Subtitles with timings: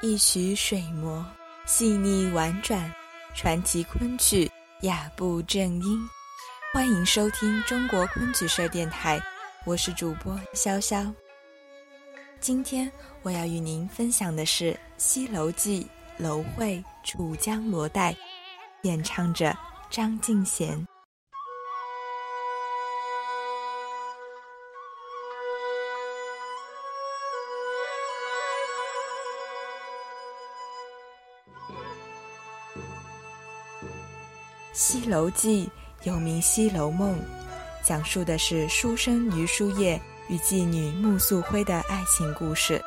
[0.00, 1.26] 一曲水磨，
[1.66, 2.92] 细腻婉转，
[3.34, 4.48] 传奇昆曲，
[4.82, 6.08] 雅步正音。
[6.72, 9.20] 欢迎收听中国昆曲社电台，
[9.66, 11.12] 我是主播潇潇。
[12.38, 12.90] 今天
[13.22, 15.84] 我要与您分享的是《西楼记》
[16.22, 18.14] 楼会楚江罗带，
[18.82, 19.52] 演唱者
[19.90, 20.78] 张敬贤。
[34.78, 35.68] 《西楼记》
[36.08, 37.16] 又名《西楼梦》，
[37.84, 42.80] 讲述的是书生余叔夜与妓女穆素辉的爱情故事。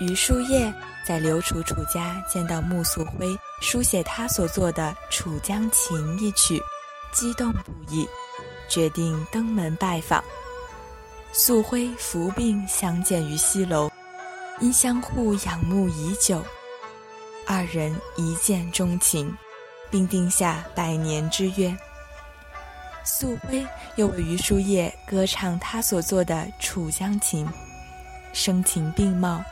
[0.00, 0.74] 余叔夜
[1.06, 6.60] 在刘楚楚家见到穆素辉书写他所作的《楚江情》一曲，
[7.12, 8.04] 激动不已，
[8.68, 10.20] 决定登门拜访。
[11.32, 13.88] 素辉伏病相见于西楼，
[14.58, 16.44] 因相互仰慕已久，
[17.46, 19.32] 二人一见钟情。
[19.90, 21.76] 并定下百年之约。
[23.04, 27.46] 素辉又为余叔夜歌唱他所作的《楚江情》，
[28.32, 29.42] 声情并茂，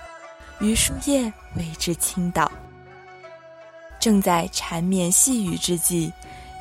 [0.60, 2.50] 余叔夜为之倾倒。
[3.98, 6.12] 正在缠绵细语之际，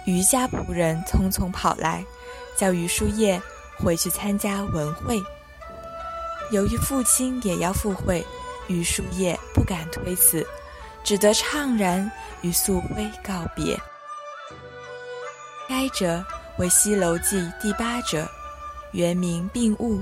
[0.05, 2.03] 余家仆人匆匆跑来，
[2.57, 3.41] 叫余叔夜
[3.77, 5.21] 回去参加文会。
[6.51, 8.25] 由于父亲也要赴会，
[8.67, 10.47] 余叔夜不敢推辞。
[11.05, 12.11] 只得怅然
[12.41, 13.79] 与素辉告别。
[15.69, 16.25] 该折
[16.57, 18.27] 为《西楼记》第八折，
[18.91, 19.99] 原名《病物》。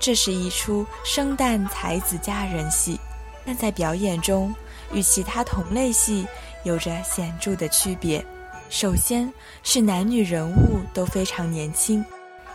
[0.00, 3.00] 这是一出生旦才子佳人戏，
[3.46, 4.52] 但在表演中
[4.92, 6.26] 与其他同类戏
[6.64, 8.24] 有着显著的区别。
[8.68, 12.04] 首先是男女人物都非常年轻，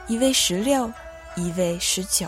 [0.07, 0.91] 一位十六，
[1.37, 2.27] 一位十九。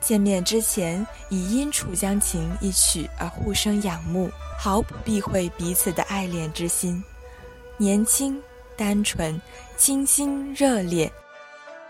[0.00, 7.02] 见面之前，已因《楚江情》一曲而互生仰慕，毫不避讳彼此的爱恋之心。
[7.76, 8.40] 年轻、
[8.76, 9.40] 单纯、
[9.76, 11.10] 清新、热烈。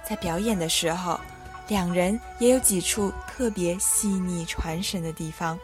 [0.08, 1.20] 在表演的时候，
[1.68, 5.58] 两人也有几处特别细腻传神的地方，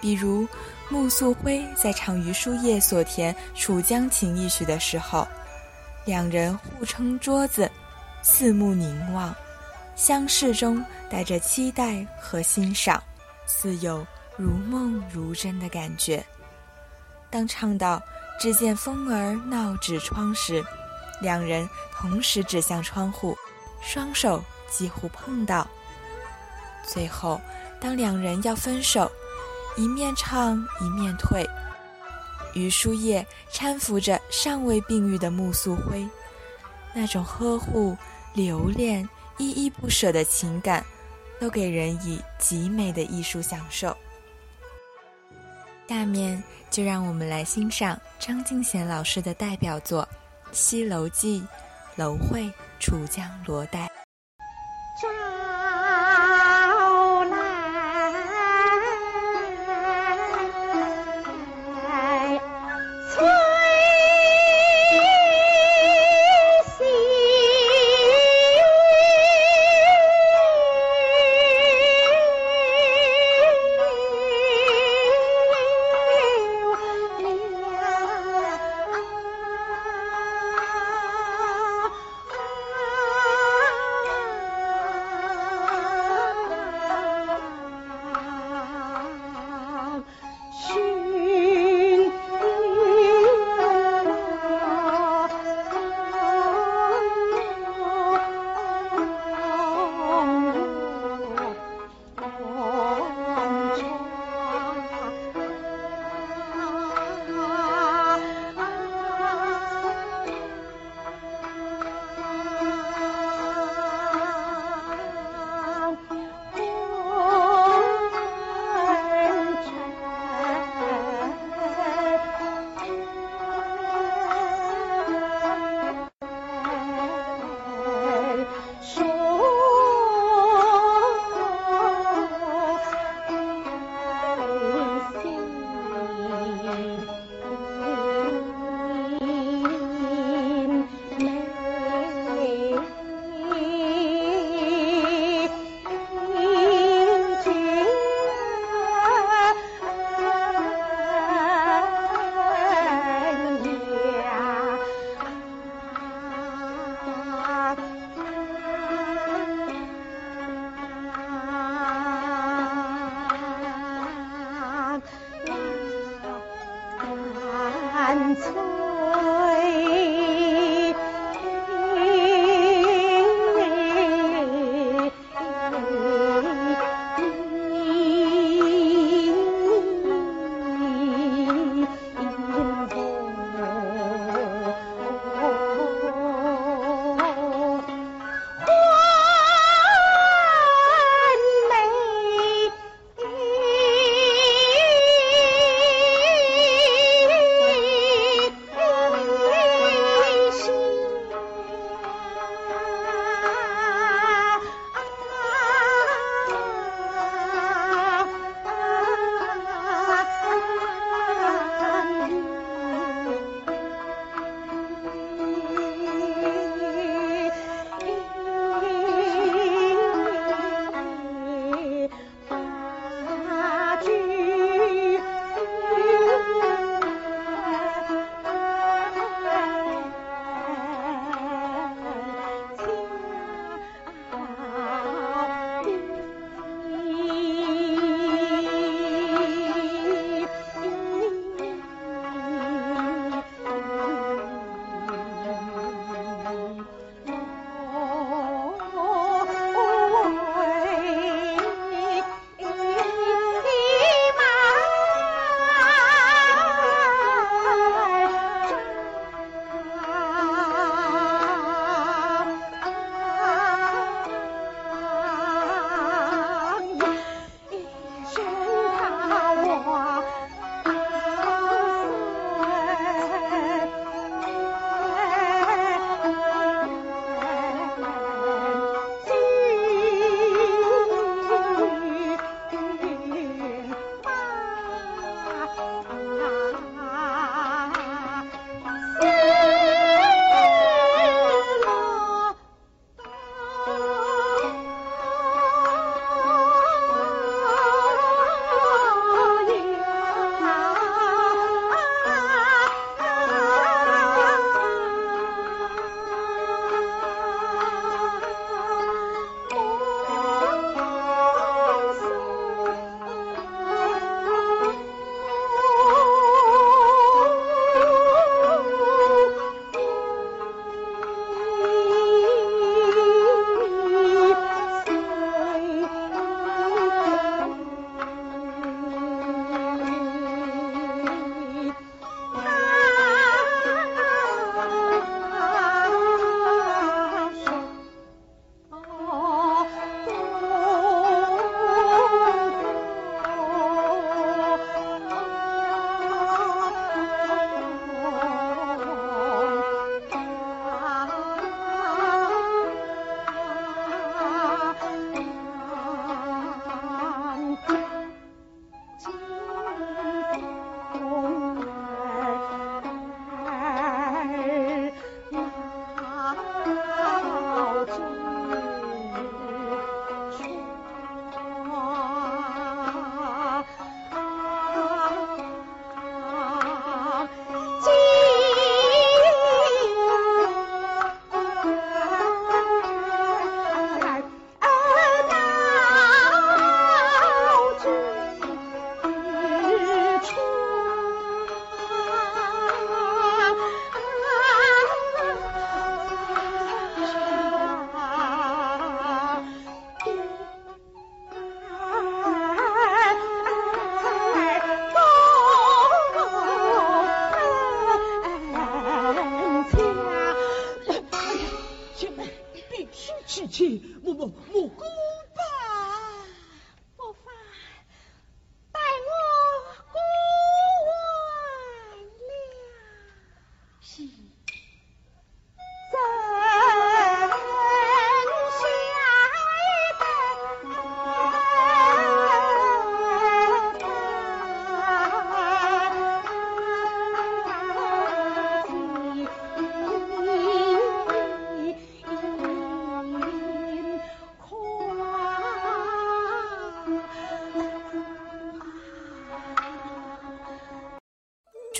[0.00, 0.46] 比如
[0.88, 5.26] 穆素辉在唱余叔夜所填《楚江情》一曲的时候，
[6.04, 7.68] 两人互撑桌子，
[8.22, 9.34] 四目凝望。
[9.94, 13.02] 相视中带着期待和欣赏，
[13.46, 14.04] 似有
[14.36, 16.24] 如梦如真的感觉。
[17.30, 18.02] 当唱到
[18.40, 20.64] “只见风儿闹纸窗”时，
[21.20, 23.36] 两人同时指向窗户，
[23.80, 25.66] 双手几乎碰到。
[26.84, 27.40] 最后，
[27.80, 29.10] 当两人要分手，
[29.76, 31.46] 一面唱一面退，
[32.54, 36.06] 余叔夜搀扶着尚未病愈的穆素辉，
[36.92, 37.96] 那种呵护、
[38.34, 39.08] 留恋。
[39.38, 40.84] 依依不舍的情感，
[41.40, 43.96] 都给人以极美的艺术享受。
[45.88, 50.08] 下面就让我们来欣赏张敬贤老师的代表作
[50.50, 51.40] 《西楼记·
[51.96, 52.50] 楼会
[52.80, 53.86] 楚江罗带》。